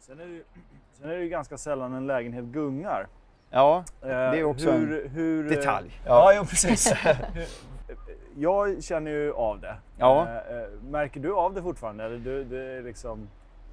Sen 0.00 0.20
är, 0.20 0.24
det 0.24 0.32
ju, 0.32 0.42
sen 0.92 1.10
är 1.10 1.14
det 1.14 1.22
ju 1.22 1.28
ganska 1.28 1.58
sällan 1.58 1.94
en 1.94 2.06
lägenhet 2.06 2.44
gungar. 2.44 3.06
Ja, 3.50 3.84
Eh, 4.02 4.08
det 4.08 4.14
är 4.14 4.44
också 4.44 4.70
hur, 4.70 5.08
hur, 5.08 5.50
detalj. 5.50 6.00
Ja, 6.06 6.32
ja 6.32 6.44
precis. 6.50 6.92
jag 8.36 8.84
känner 8.84 9.10
ju 9.10 9.32
av 9.32 9.60
det. 9.60 9.76
Ja. 9.98 10.28
Eh, 10.28 10.56
eh, 10.56 10.68
Märker 10.90 11.20
du 11.20 11.34
av 11.34 11.54
det 11.54 11.62
fortfarande? 11.62 12.04
Eller 12.04 12.18
du, 12.18 12.44
det 12.44 12.82
liksom... 12.82 13.28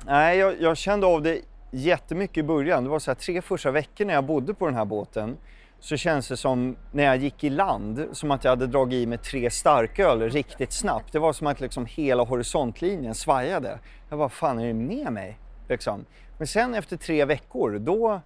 Nej, 0.06 0.38
jag, 0.38 0.62
jag 0.62 0.78
kände 0.78 1.08
av 1.08 1.22
det 1.22 1.42
jättemycket 1.72 2.38
i 2.38 2.44
början. 2.44 2.84
Det 2.84 2.90
var 2.90 3.00
så 3.00 3.12
här, 3.12 3.16
tre 3.16 3.42
första 3.42 3.72
veckor 3.72 4.06
när 4.06 4.14
jag 4.14 4.24
bodde 4.24 4.54
på 4.54 4.66
den 4.66 4.76
här 4.76 4.86
båten 4.86 5.38
så 5.80 5.98
känns 5.98 6.28
det 6.28 6.38
som 6.38 6.76
när 6.92 7.04
jag 7.04 7.18
gick 7.18 7.44
i 7.44 7.50
land 7.50 8.08
som 8.12 8.32
att 8.32 8.44
jag 8.44 8.52
hade 8.52 8.68
dragit 8.68 9.04
i 9.04 9.06
mig 9.06 9.18
tre 9.18 9.50
starköl 9.50 10.30
riktigt 10.30 10.74
snabbt. 10.74 11.14
Det 11.14 11.20
var 11.20 11.34
som 11.34 11.48
att 11.48 11.60
liksom 11.60 11.86
hela 11.86 12.24
horisontlinjen 12.24 13.16
svajade. 13.16 13.80
Jag 14.10 14.20
bara, 14.20 14.30
fan 14.30 14.60
är 14.60 14.68
det 14.68 14.74
med 14.74 15.14
mig? 15.14 15.38
Liksom. 15.70 16.06
Men 16.38 16.48
sen 16.48 16.76
efter 16.76 16.98
tre 16.98 17.26
veckor, 17.26 17.80
då, 17.80 18.22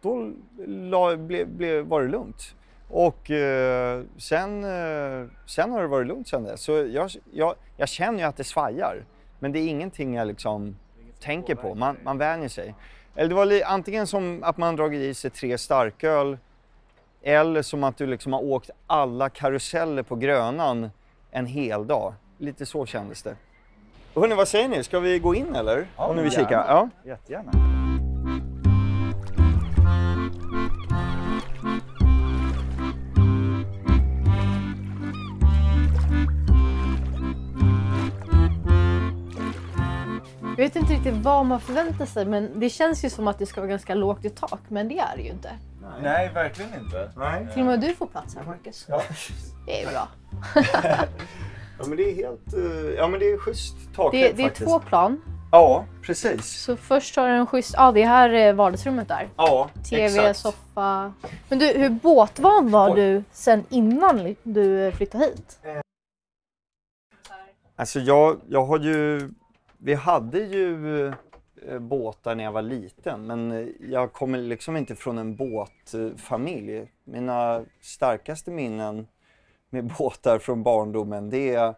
då 0.00 0.32
la, 0.66 1.16
ble, 1.16 1.44
ble, 1.44 1.82
var 1.82 2.02
det 2.02 2.08
lugnt. 2.08 2.54
Och 2.88 3.30
eh, 3.30 4.02
sen, 4.16 4.64
eh, 4.64 5.26
sen 5.46 5.70
har 5.70 5.82
det 5.82 5.88
varit 5.88 6.06
lugnt 6.06 6.28
sen 6.28 6.44
dess. 6.44 6.60
Så 6.60 6.72
jag, 6.72 7.10
jag, 7.32 7.54
jag 7.76 7.88
känner 7.88 8.18
ju 8.18 8.24
att 8.24 8.36
det 8.36 8.44
svajar. 8.44 9.04
Men 9.38 9.52
det 9.52 9.58
är 9.58 9.68
ingenting 9.68 10.14
jag 10.14 10.26
liksom 10.26 10.76
tänker 11.20 11.54
på. 11.54 11.74
Man, 11.74 11.96
man 12.04 12.18
vänjer 12.18 12.48
sig. 12.48 12.74
Eller 13.14 13.28
det 13.28 13.34
var 13.34 13.62
antingen 13.64 14.06
som 14.06 14.42
att 14.42 14.56
man 14.56 14.76
dragit 14.76 15.00
i 15.00 15.14
sig 15.14 15.30
tre 15.30 15.58
starköl 15.58 16.38
eller 17.22 17.62
som 17.62 17.84
att 17.84 17.96
du 17.96 18.06
liksom 18.06 18.32
har 18.32 18.42
åkt 18.42 18.70
alla 18.86 19.28
karuseller 19.28 20.02
på 20.02 20.16
Grönan 20.16 20.90
en 21.30 21.46
hel 21.46 21.86
dag. 21.86 22.14
Lite 22.38 22.66
så 22.66 22.86
kändes 22.86 23.22
det. 23.22 23.36
Hörni, 24.14 24.34
vad 24.34 24.48
säger 24.48 24.68
ni? 24.68 24.84
Ska 24.84 25.00
vi 25.00 25.18
gå 25.18 25.34
in 25.34 25.54
eller? 25.54 25.86
Ja, 25.96 26.06
Om 26.06 26.16
ni 26.16 26.22
vill 26.22 26.32
kika? 26.32 26.64
Ja, 26.68 26.88
jättegärna. 27.04 27.52
Jag 40.40 40.64
vet 40.64 40.76
inte 40.76 40.92
riktigt 40.92 41.14
vad 41.14 41.46
man 41.46 41.60
förväntar 41.60 42.06
sig, 42.06 42.24
men 42.26 42.60
det 42.60 42.70
känns 42.70 43.04
ju 43.04 43.10
som 43.10 43.28
att 43.28 43.38
det 43.38 43.46
ska 43.46 43.60
vara 43.60 43.70
ganska 43.70 43.94
lågt 43.94 44.24
i 44.24 44.30
tak, 44.30 44.60
men 44.68 44.88
det 44.88 44.98
är 44.98 45.16
det 45.16 45.22
ju 45.22 45.30
inte. 45.30 45.50
Nej, 46.02 46.30
verkligen 46.34 46.74
inte. 46.84 47.10
Nej. 47.16 47.46
Till 47.52 47.60
och 47.60 47.66
med 47.66 47.80
du 47.80 47.94
får 47.94 48.06
plats 48.06 48.34
här 48.36 48.42
Marcus. 48.44 48.86
Ja. 48.88 49.02
Det 49.66 49.82
är 49.82 49.90
bra. 49.90 50.08
ja, 51.78 51.84
men 51.86 51.96
det 51.96 52.02
är 52.10 52.14
helt... 52.14 52.54
eh, 52.54 52.90
Ja, 52.96 53.08
men 53.08 53.20
det 53.20 53.30
är 53.30 53.38
schysst 53.38 53.76
takhöjd 53.96 54.24
Det, 54.24 54.32
det 54.36 54.42
är 54.42 54.46
faktiskt. 54.48 54.66
två 54.70 54.78
plan. 54.80 55.22
Ja, 55.52 55.84
precis. 56.02 56.46
Så 56.62 56.76
först 56.76 57.16
har 57.16 57.28
du 57.28 57.34
en 57.34 57.46
schysst... 57.46 57.74
Ja, 57.76 57.92
det 57.92 58.04
här 58.04 58.30
är 58.30 58.52
vardagsrummet 58.52 59.08
där. 59.08 59.28
Ja, 59.36 59.70
TV, 59.90 60.04
exakt. 60.04 60.38
soffa. 60.38 61.12
Men 61.48 61.58
du, 61.58 61.66
hur 61.66 61.90
båtvan 61.90 62.70
var 62.70 62.90
Oj. 62.90 62.96
du 63.00 63.24
sen 63.32 63.64
innan 63.68 64.36
du 64.42 64.92
flyttade 64.92 65.24
hit? 65.24 65.58
Alltså 67.76 68.00
jag, 68.00 68.40
jag 68.48 68.64
har 68.66 68.78
ju, 68.78 69.30
vi 69.78 69.94
hade 69.94 70.38
ju 70.38 71.06
eh, 71.06 71.14
Eh, 71.66 71.78
båtar 71.78 72.34
när 72.34 72.44
jag 72.44 72.52
var 72.52 72.62
liten 72.62 73.26
men 73.26 73.52
eh, 73.52 73.66
jag 73.80 74.12
kommer 74.12 74.38
liksom 74.38 74.76
inte 74.76 74.96
från 74.96 75.18
en 75.18 75.36
båtfamilj. 75.36 76.92
Mina 77.04 77.64
starkaste 77.80 78.50
minnen 78.50 79.06
med 79.70 79.84
båtar 79.98 80.38
från 80.38 80.62
barndomen 80.62 81.30
det 81.30 81.54
är 81.54 81.74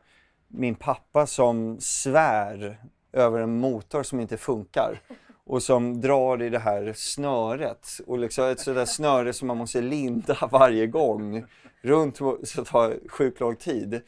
min 0.48 0.74
pappa 0.74 1.26
som 1.26 1.80
svär 1.80 2.78
över 3.12 3.40
en 3.40 3.60
motor 3.60 4.02
som 4.02 4.20
inte 4.20 4.36
funkar 4.36 5.00
och 5.44 5.62
som 5.62 6.00
drar 6.00 6.42
i 6.42 6.48
det 6.48 6.58
här 6.58 6.92
snöret 6.96 7.88
och 8.06 8.18
liksom 8.18 8.44
ett 8.44 8.60
sådär 8.60 8.84
snöre 8.84 9.32
som 9.32 9.48
man 9.48 9.56
måste 9.56 9.80
linda 9.80 10.36
varje 10.50 10.86
gång 10.86 11.44
runt 11.82 12.16
så 12.16 12.38
det 12.56 12.64
tar 12.64 13.08
sjukt 13.08 13.40
lång 13.40 13.56
tid 13.56 14.02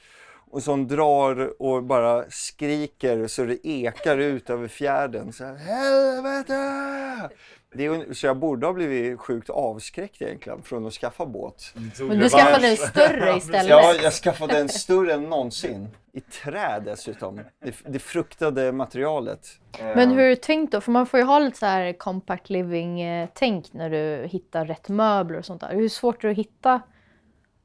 och 0.53 0.63
som 0.63 0.89
drar 0.89 1.63
och 1.63 1.83
bara 1.83 2.25
skriker 2.31 3.27
så 3.27 3.45
det 3.45 3.67
ekar 3.67 4.19
ut 4.19 4.51
över 4.51 4.69
fjärden. 4.69 5.33
Så 5.33 5.45
här, 5.45 5.57
Helvete! 5.57 7.35
Det 7.75 7.87
är, 7.87 8.15
så 8.15 8.27
jag 8.27 8.37
borde 8.37 8.67
ha 8.67 8.73
blivit 8.73 9.21
sjukt 9.21 9.51
avskräckt 9.51 10.23
egentligen 10.23 10.63
från 10.63 10.87
att 10.87 10.93
skaffa 10.93 11.27
båt. 11.27 11.75
Men 11.99 12.19
du 12.19 12.29
skaffade 12.29 12.69
en 12.69 12.77
större 12.91 13.37
istället. 13.37 13.69
Ja, 13.69 13.95
jag 14.03 14.13
skaffade 14.13 14.59
en 14.59 14.69
större 14.69 15.13
än 15.13 15.23
någonsin. 15.23 15.89
I 16.13 16.21
trä 16.21 16.81
dessutom. 16.85 17.41
Det, 17.65 17.75
det 17.85 17.99
fruktade 17.99 18.73
materialet. 18.73 19.49
Men 19.81 20.11
hur 20.11 20.21
är 20.21 20.29
det 20.29 20.43
tänkt 20.43 20.73
då? 20.73 20.81
För 20.81 20.93
man 20.93 21.07
får 21.07 21.21
ju 21.21 21.27
ha 21.27 21.39
lite 21.39 21.59
så 21.59 21.67
här 21.67 21.93
compact 21.93 22.51
living-tänk 22.51 23.73
när 23.73 23.91
du 23.91 24.29
hittar 24.29 24.67
rätt 24.67 24.89
möbler 24.89 25.39
och 25.39 25.45
sånt 25.45 25.61
där. 25.61 25.75
Hur 25.75 25.89
svårt 25.89 26.25
är 26.25 26.29
det 26.29 26.33
att 26.33 26.39
hitta 26.39 26.81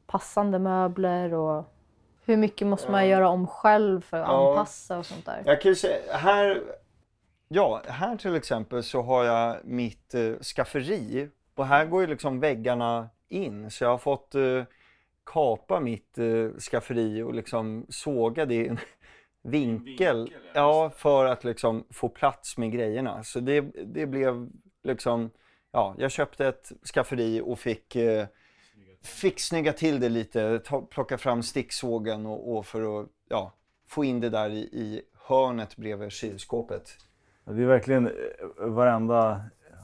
passande 0.07 0.59
möbler 0.59 1.33
och 1.33 1.73
hur 2.27 2.37
mycket 2.37 2.67
måste 2.67 2.91
man 2.91 3.07
göra 3.07 3.29
om 3.29 3.47
själv 3.47 4.01
för 4.01 4.17
att 4.17 4.27
Ja. 4.27 4.49
anpassa 4.51 4.97
och 4.97 5.05
sånt 5.05 5.25
där? 5.25 5.43
Jag 5.45 5.61
kan 5.61 5.71
ju 5.71 5.75
säga, 5.75 6.17
här, 6.17 6.61
ja, 7.47 7.81
här 7.87 8.17
till 8.17 8.35
exempel 8.35 8.83
så 8.83 9.01
har 9.01 9.23
jag 9.23 9.57
mitt 9.65 10.13
eh, 10.15 10.33
skafferi 10.39 11.29
och 11.55 11.65
här 11.65 11.85
går 11.85 12.01
ju 12.01 12.07
liksom 12.07 12.39
väggarna 12.39 13.09
in 13.29 13.71
så 13.71 13.83
jag 13.83 13.91
har 13.91 13.97
fått 13.97 14.35
eh, 14.35 14.63
kapa 15.25 15.79
mitt 15.79 16.17
eh, 16.17 16.59
skafferi 16.71 17.21
och 17.21 17.33
liksom 17.33 17.85
såga 17.89 18.45
det 18.45 18.55
i 18.55 18.67
en 18.67 18.79
vinkel, 19.41 20.33
ja, 20.53 20.91
för 20.95 21.25
att 21.25 21.43
liksom 21.43 21.85
få 21.89 22.09
plats 22.09 22.57
med 22.57 22.71
grejerna. 22.71 23.23
Så 23.23 23.39
det, 23.39 23.61
det 23.85 24.05
blev 24.05 24.49
liksom, 24.83 25.29
ja, 25.71 25.95
jag 25.97 26.11
köpte 26.11 26.47
ett 26.47 26.71
skafferi 26.93 27.41
och 27.45 27.59
fick 27.59 27.95
eh, 27.95 28.25
Fick 29.01 29.39
snygga 29.39 29.73
till 29.73 29.99
det 29.99 30.09
lite, 30.09 30.59
ta, 30.59 30.81
plocka 30.81 31.17
fram 31.17 31.43
sticksågen 31.43 32.25
och, 32.25 32.57
och 32.57 32.65
för 32.65 33.01
att 33.01 33.07
ja, 33.29 33.51
få 33.87 34.03
in 34.03 34.19
det 34.19 34.29
där 34.29 34.49
i, 34.49 34.59
i 34.59 35.01
hörnet 35.27 35.77
bredvid 35.77 36.11
kylskåpet. 36.11 36.97
Det 37.45 37.61
är 37.63 37.67
verkligen, 37.67 38.07
eh, 38.07 38.13
varenda 38.57 39.41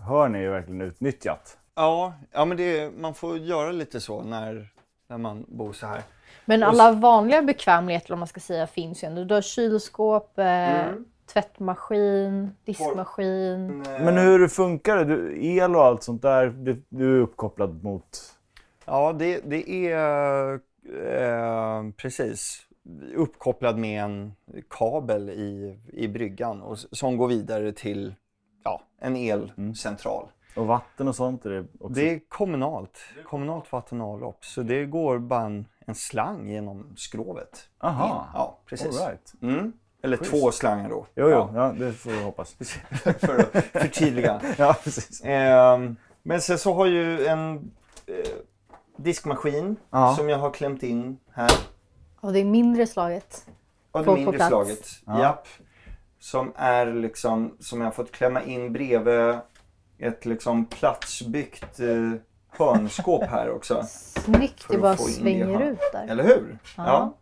hörn 0.08 0.36
är 0.36 0.40
ju 0.40 0.50
verkligen 0.50 0.82
utnyttjat. 0.82 1.58
Ja, 1.76 2.14
ja 2.32 2.46
men 2.46 2.58
det, 2.58 2.92
man 2.98 3.14
får 3.14 3.38
göra 3.38 3.72
lite 3.72 4.00
så 4.00 4.22
när, 4.22 4.70
när 5.08 5.18
man 5.18 5.46
bor 5.48 5.74
så 5.74 5.88
här. 5.88 6.02
Men 6.46 6.64
alla 6.64 6.92
vanliga 6.92 7.42
bekvämligheter 7.42 8.14
om 8.14 8.20
man 8.20 8.28
ska 8.28 8.40
säga 8.40 8.68
finns 8.68 9.04
ju 9.04 9.08
ändå. 9.08 9.24
Du 9.24 9.34
har 9.34 9.42
kylskåp, 9.42 10.40
eh, 10.40 10.46
Mm. 10.46 11.06
tvättmaskin, 11.34 12.56
diskmaskin. 12.66 13.78
Men 14.00 14.18
hur 14.18 14.48
funkar 14.48 14.98
det? 14.98 15.06
Du, 15.06 15.46
el 15.46 15.76
och 15.76 15.84
allt 15.84 16.04
sånt 16.04 16.22
där, 16.22 16.46
det, 16.48 16.78
du 16.90 17.18
är 17.18 17.22
uppkopplad 17.22 17.84
mot... 17.84 18.20
Ja, 18.86 19.14
det, 19.14 19.42
det 19.46 19.92
är 19.92 20.54
eh, 20.54 21.92
precis 21.98 22.68
uppkopplad 23.16 23.78
med 23.78 24.04
en 24.04 24.34
kabel 24.70 25.30
i, 25.30 25.80
i 25.94 26.08
bryggan 26.08 26.62
och, 26.62 26.78
som 26.80 27.18
går 27.18 27.28
vidare 27.28 27.72
till 27.72 28.16
ja, 28.64 28.82
en 29.00 29.16
elcentral. 29.16 30.28
Och 30.56 30.68
vatten 30.68 31.08
och 31.08 31.16
sånt? 31.16 31.46
Är 31.46 31.50
det, 31.50 31.66
också? 31.80 31.94
Det 31.94 32.14
är 32.14 32.20
kommunalt, 32.30 33.00
kommunalt 33.24 33.72
vatten 33.72 34.02
och 34.02 34.14
avlopp. 34.14 34.46
Så 34.46 34.62
det 34.62 34.86
går 34.86 35.20
bara 35.20 35.42
en, 35.42 35.68
en 35.86 35.96
slang 35.96 36.50
genom 36.50 36.94
skrovet. 36.98 37.70
Aha. 37.80 38.06
in. 38.06 38.32
Ja, 38.34 38.60
precis. 38.66 39.02
All 39.02 39.08
right. 39.10 39.34
Mm. 39.42 39.74
Eller 40.04 40.18
Schysst. 40.18 40.32
två 40.32 40.52
slangar 40.52 40.90
då. 40.90 41.08
Jo, 41.16 41.30
jo, 41.30 41.30
Ja, 41.30 41.52
ja, 41.56 41.74
det 41.86 41.94
får 41.94 42.12
vi 42.12 42.24
hoppas. 42.24 42.54
för 43.20 43.40
att 43.40 43.66
förtydliga. 43.66 44.42
ja, 44.58 44.76
precis. 44.84 45.22
Ehm, 45.24 45.96
men 46.24 46.42
sen 46.42 46.58
så 46.58 46.74
har 46.74 46.86
ju 46.86 47.26
en 47.26 47.56
eh, 48.08 48.16
diskmaskin 49.04 49.76
Ja. 49.90 50.16
som 50.18 50.30
jag 50.30 50.38
har 50.38 50.52
klämt 50.52 50.84
in 50.84 51.18
här. 51.34 51.52
Och 52.20 52.34
det 52.34 52.40
är 52.40 52.46
mindre 52.46 52.88
slaget. 52.88 53.46
Av 53.92 54.06
det 54.06 54.14
mindre 54.14 54.40
slaget. 54.48 54.88
Ja. 55.06 55.22
Japp. 55.22 55.48
Som 56.20 56.54
är 56.56 56.86
liksom, 56.94 57.58
som 57.60 57.80
jag 57.80 57.88
har 57.88 57.92
fått 57.92 58.12
klämma 58.12 58.44
in 58.44 58.74
bredvid 58.74 59.36
ett 60.00 60.26
liksom 60.26 60.66
platsbyggt 60.66 61.80
eh, 61.80 62.12
hörnskåp 62.50 63.24
här 63.24 63.52
också. 63.52 63.84
Snyggt, 63.88 64.66
det 64.70 64.76
att 64.76 64.82
bara 64.82 64.98
svänger 64.98 65.62
ut 65.62 65.80
där. 65.92 66.08
Eller 66.08 66.24
hur? 66.24 66.58
Ja. 66.78 67.14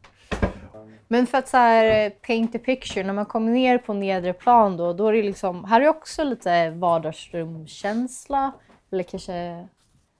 Men 1.08 1.28
för 1.28 1.38
att 1.38 1.48
så 1.48 1.58
här 1.58 2.06
eh, 2.06 2.10
paint 2.10 2.52
the 2.52 2.60
picture, 2.60 3.04
när 3.04 3.14
man 3.14 3.26
kommer 3.26 3.52
ner 3.52 3.78
på 3.78 3.94
nedre 3.94 4.34
plan 4.34 4.78
då, 4.78 4.94
då 4.94 5.08
är 5.08 5.14
det 5.14 5.24
liksom, 5.24 5.64
här 5.66 5.82
är 5.82 5.88
också 5.88 6.24
lite 6.24 6.70
vardagsrumskänsla. 6.70 8.52
Eller 8.92 9.04
kanske 9.04 9.68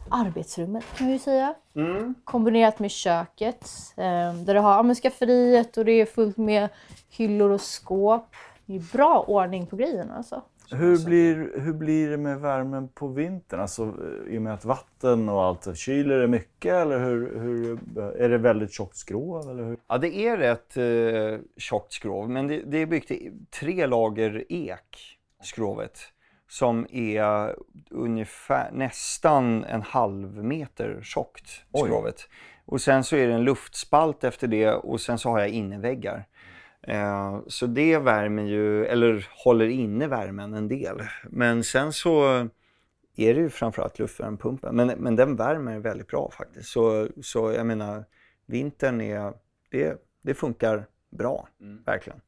arbetsrummet 0.10 0.84
kan 0.98 1.08
vi 1.08 1.20
säga. 1.20 1.54
Mm. 1.76 2.16
Kombinerat 2.24 2.80
med 2.80 2.92
köket. 2.92 3.70
Eh, 3.98 4.34
där 4.34 4.54
du 4.54 4.60
har 4.60 4.72
ja, 4.72 4.84
men 4.84 4.96
skafferiet 4.96 5.78
och 5.78 5.86
det 5.86 5.92
är 5.92 6.06
fullt 6.06 6.38
med 6.38 6.70
hyllor 7.10 7.50
och 7.50 7.62
skåp. 7.62 8.36
Det 8.66 8.76
är 8.76 8.94
bra 8.94 9.26
ordning 9.28 9.68
på 9.68 9.76
grejerna 9.76 10.16
alltså. 10.16 10.42
Hur 10.72 11.06
blir, 11.06 11.60
hur 11.60 11.74
blir 11.74 12.10
det 12.10 12.18
med 12.18 12.42
värmen 12.42 12.88
på 12.88 13.08
vintern? 13.08 13.60
Alltså, 13.60 13.84
eh, 13.84 14.34
I 14.34 14.38
och 14.38 14.42
med 14.42 14.54
att 14.54 14.66
vatten 14.66 15.30
och 15.30 15.44
allt, 15.44 15.78
kyler 15.78 16.20
det 16.20 16.28
mycket 16.28 16.74
eller 16.74 17.00
hur, 17.00 17.40
hur, 17.40 17.80
är 18.22 18.30
det 18.30 18.38
väldigt 18.38 18.74
tjockt 18.74 18.98
skrov? 18.98 19.50
Eller 19.50 19.64
hur? 19.64 19.78
Ja, 19.88 19.98
det 19.98 20.16
är 20.16 20.38
rätt 20.38 20.78
eh, 20.78 21.46
tjockt 21.58 21.94
skrov, 21.94 22.30
men 22.30 22.48
det, 22.48 22.62
det 22.66 22.78
är 22.78 22.86
byggt 22.86 23.12
i 23.12 23.32
tre 23.60 23.86
lager 23.86 24.46
ek, 24.50 25.20
skrovet. 25.44 26.00
Som 26.52 26.88
är 26.92 27.56
ungefär 27.90 28.72
nästan 28.72 29.64
en 29.64 29.82
halv 29.82 30.44
meter 30.44 31.00
tjockt, 31.04 31.50
skrovet. 31.76 32.30
Och 32.66 32.82
sen 32.82 33.04
så 33.04 33.16
är 33.16 33.28
det 33.28 33.34
en 33.34 33.44
luftspalt 33.44 34.24
efter 34.24 34.48
det 34.48 34.72
och 34.72 35.02
sen 35.02 35.18
så 35.18 35.30
har 35.30 35.40
jag 35.40 35.50
inneväggar. 35.50 36.28
Eh, 36.82 37.40
så 37.48 37.66
det 37.66 37.98
värmer 37.98 38.44
ju, 38.44 38.86
eller 38.86 39.28
håller 39.44 39.68
inne 39.68 40.08
värmen 40.08 40.54
en 40.54 40.68
del. 40.68 41.02
Men 41.30 41.64
sen 41.64 41.94
så 41.94 42.24
är 43.16 43.34
det 43.34 43.40
ju 43.40 43.50
framförallt 43.50 44.00
luftvärmepumpen. 44.00 44.76
Men, 44.76 44.88
men 44.88 45.16
den 45.16 45.36
värmer 45.36 45.80
väldigt 45.80 46.08
bra 46.08 46.32
faktiskt. 46.32 46.70
Så, 46.70 47.08
så 47.22 47.52
jag 47.52 47.66
menar, 47.66 48.06
vintern 48.46 49.02
är, 49.02 49.34
det, 49.70 50.02
det 50.22 50.34
funkar 50.34 50.86
bra, 51.10 51.48
verkligen. 51.86 52.22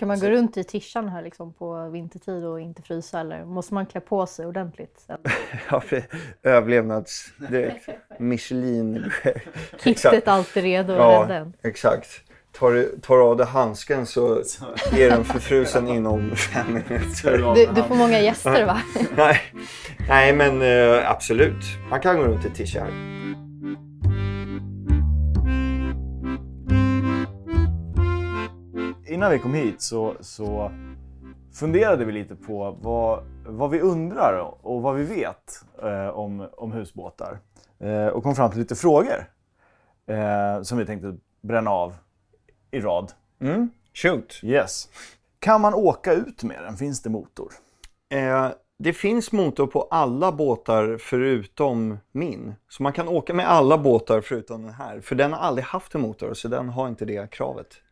Kan 0.00 0.08
man 0.08 0.20
gå 0.20 0.26
runt 0.30 0.56
i 0.56 0.64
tishan 0.64 1.08
här 1.08 1.22
liksom 1.22 1.52
på 1.52 1.88
vintertid 1.88 2.44
och 2.44 2.60
inte 2.60 2.82
frysa 2.82 3.20
eller 3.20 3.44
måste 3.44 3.74
man 3.74 3.86
klä 3.86 4.00
på 4.00 4.26
sig 4.26 4.46
ordentligt? 4.46 5.00
sen? 5.06 5.18
Ja, 5.70 5.80
för 5.80 6.02
överlevnads... 6.42 7.26
Det, 7.50 7.74
Michelin... 8.18 9.10
Kittet 9.84 10.28
alltid 10.28 10.62
redo 10.62 10.92
Ja, 10.92 11.22
rädda 11.22 11.34
en. 11.34 11.52
exakt. 11.62 12.08
Tar, 12.52 12.70
du- 12.70 12.98
tar 13.02 13.16
du 13.16 13.22
av 13.22 13.36
dig 13.36 13.46
handsken 13.46 14.06
så 14.06 14.34
är 14.92 15.10
den 15.10 15.24
förfrusen 15.24 15.88
inom 15.96 16.36
fem 16.36 16.66
minuter. 16.74 17.54
Du, 17.54 17.66
du 17.74 17.82
får 17.88 17.94
många 17.94 18.20
gäster 18.20 18.66
va? 18.66 18.82
Nej, 19.16 19.40
Nej 20.08 20.32
men 20.32 20.62
eh, 20.62 21.10
absolut. 21.10 21.64
Man 21.90 22.00
kan 22.00 22.16
gå 22.16 22.22
runt 22.24 22.44
i 22.44 22.50
tisha 22.50 22.86
Innan 29.20 29.32
vi 29.32 29.38
kom 29.38 29.54
hit 29.54 29.82
så, 29.82 30.16
så 30.20 30.72
funderade 31.52 32.04
vi 32.04 32.12
lite 32.12 32.36
på 32.36 32.76
vad, 32.80 33.24
vad 33.46 33.70
vi 33.70 33.80
undrar 33.80 34.54
och 34.62 34.82
vad 34.82 34.96
vi 34.96 35.02
vet 35.02 35.64
eh, 35.82 36.08
om, 36.08 36.48
om 36.52 36.72
husbåtar. 36.72 37.38
Eh, 37.78 38.06
och 38.06 38.22
kom 38.22 38.34
fram 38.34 38.50
till 38.50 38.58
lite 38.58 38.74
frågor 38.74 39.30
eh, 40.06 40.62
som 40.62 40.78
vi 40.78 40.86
tänkte 40.86 41.16
bränna 41.40 41.70
av 41.70 41.94
i 42.70 42.80
rad. 42.80 43.12
Mm. 43.40 43.70
Shoot. 43.94 44.40
Yes. 44.42 44.88
Kan 45.38 45.60
man 45.60 45.74
åka 45.74 46.12
ut 46.12 46.42
med 46.42 46.62
den? 46.62 46.76
Finns 46.76 47.02
det 47.02 47.10
motor? 47.10 47.52
Eh, 48.12 48.48
det 48.78 48.92
finns 48.92 49.32
motor 49.32 49.66
på 49.66 49.82
alla 49.82 50.32
båtar 50.32 50.96
förutom 51.00 51.98
min. 52.12 52.54
Så 52.68 52.82
man 52.82 52.92
kan 52.92 53.08
åka 53.08 53.34
med 53.34 53.50
alla 53.50 53.78
båtar 53.78 54.20
förutom 54.20 54.62
den 54.62 54.74
här. 54.74 55.00
För 55.00 55.14
den 55.14 55.32
har 55.32 55.40
aldrig 55.40 55.64
haft 55.64 55.94
en 55.94 56.00
motor 56.00 56.34
så 56.34 56.48
den 56.48 56.68
har 56.68 56.88
inte 56.88 57.04
det 57.04 57.30
kravet. 57.30 57.82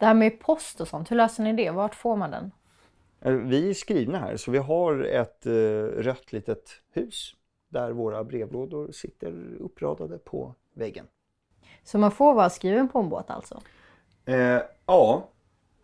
Det 0.00 0.06
här 0.06 0.14
med 0.14 0.40
post 0.40 0.80
och 0.80 0.88
sånt, 0.88 1.10
hur 1.10 1.16
löser 1.16 1.42
ni 1.42 1.52
det? 1.52 1.70
Vart 1.70 1.94
får 1.94 2.16
man 2.16 2.30
den? 2.30 2.52
Eh, 3.20 3.32
Vi 3.32 3.70
är 3.70 3.74
skrivna 3.74 4.18
här 4.18 4.36
så 4.36 4.50
vi 4.50 4.58
har 4.58 5.02
ett 5.04 5.46
eh, 5.46 5.52
rött 6.02 6.32
litet 6.32 6.70
hus 6.92 7.34
där 7.68 7.90
våra 7.92 8.24
brevlådor 8.24 8.92
sitter 8.92 9.56
uppradade 9.60 10.18
på 10.18 10.54
väggen. 10.74 11.06
Så 11.84 11.98
man 11.98 12.10
får 12.10 12.34
vara 12.34 12.50
skriven 12.50 12.88
på 12.88 12.98
en 12.98 13.08
båt 13.08 13.30
alltså? 13.30 13.60
Eh, 14.24 14.58
ja, 14.86 15.28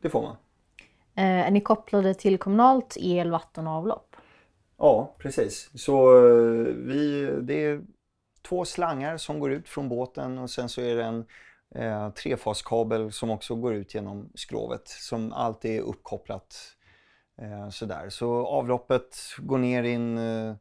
det 0.00 0.10
får 0.10 0.22
man. 0.22 0.36
Eh, 1.14 1.46
är 1.46 1.50
ni 1.50 1.60
kopplade 1.60 2.14
till 2.14 2.38
kommunalt 2.38 2.96
el, 3.00 3.30
vatten 3.30 3.66
och 3.66 3.72
avlopp? 3.72 4.16
Ja, 4.76 5.14
precis. 5.18 5.70
Så 5.74 6.16
eh, 6.28 6.74
vi, 6.74 7.30
det 7.42 7.64
är 7.64 7.80
två 8.42 8.64
slangar 8.64 9.16
som 9.16 9.40
går 9.40 9.52
ut 9.52 9.68
från 9.68 9.88
båten 9.88 10.38
och 10.38 10.50
sen 10.50 10.68
så 10.68 10.80
är 10.80 10.96
det 10.96 11.04
en 11.04 11.24
eh, 11.74 12.10
trefaskabel 12.10 13.12
som 13.12 13.30
också 13.30 13.54
går 13.54 13.74
ut 13.74 13.94
genom 13.94 14.30
skrovet 14.34 14.88
som 14.88 15.32
alltid 15.32 15.76
är 15.76 15.80
uppkopplat 15.80 16.56
eh, 17.42 17.68
sådär. 17.70 18.08
Så 18.08 18.46
avloppet 18.46 19.16
går 19.38 19.58
ner 19.58 19.82
i 19.82 19.92
en 19.92 20.18
eh, 20.18 20.54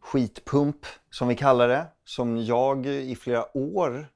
skitpump 0.00 0.86
som 1.10 1.28
vi 1.28 1.36
kallar 1.36 1.68
det, 1.68 1.86
som 2.04 2.44
jag 2.44 2.86
i 2.86 3.16
flera 3.16 3.56
år 3.56 4.08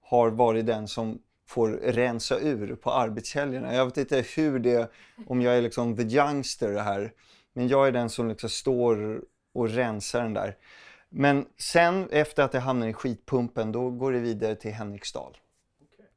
har 0.00 0.30
varit 0.30 0.66
den 0.66 0.88
som 0.88 1.18
får 1.46 1.68
rensa 1.68 2.38
ur 2.38 2.74
på 2.74 2.90
arbetshelgerna. 2.90 3.74
Jag 3.74 3.84
vet 3.84 3.96
inte 3.96 4.24
hur 4.36 4.58
det, 4.58 4.90
om 5.26 5.42
jag 5.42 5.56
är 5.56 5.62
liksom 5.62 5.96
the 5.96 6.02
youngster 6.02 6.78
här, 6.78 7.12
men 7.52 7.68
jag 7.68 7.88
är 7.88 7.92
den 7.92 8.10
som 8.10 8.28
liksom 8.28 8.50
står 8.50 9.22
och 9.54 9.68
rensar 9.68 10.22
den 10.22 10.34
där. 10.34 10.56
Men 11.08 11.46
sen 11.58 12.08
efter 12.10 12.42
att 12.42 12.52
det 12.52 12.60
hamnar 12.60 12.86
i 12.86 12.92
skitpumpen, 12.92 13.72
då 13.72 13.90
går 13.90 14.12
det 14.12 14.18
vidare 14.18 14.54
till 14.54 14.72
Henriksdal. 14.72 15.36